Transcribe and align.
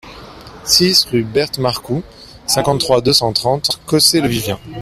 six 0.63 1.03
rue 1.05 1.23
Berthe 1.23 1.59
Marcou, 1.59 2.01
cinquante-trois, 2.47 3.01
deux 3.01 3.13
cent 3.13 3.33
trente, 3.33 3.79
Cossé-le-Vivien 3.85 4.59